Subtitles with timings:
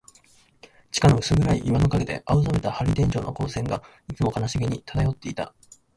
[0.89, 5.53] 地下の薄暗い岩の影で、青ざめた玻璃天井の光線が、いつも悲しげに漂っていた。